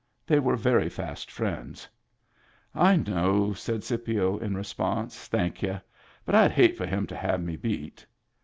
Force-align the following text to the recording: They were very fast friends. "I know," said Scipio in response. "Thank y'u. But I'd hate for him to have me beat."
They 0.25 0.39
were 0.39 0.55
very 0.55 0.89
fast 0.89 1.29
friends. 1.29 1.87
"I 2.73 2.95
know," 2.95 3.53
said 3.53 3.83
Scipio 3.83 4.39
in 4.39 4.57
response. 4.57 5.27
"Thank 5.27 5.61
y'u. 5.61 5.79
But 6.25 6.33
I'd 6.33 6.49
hate 6.49 6.75
for 6.75 6.87
him 6.87 7.05
to 7.05 7.15
have 7.15 7.39
me 7.39 7.55
beat." 7.55 8.03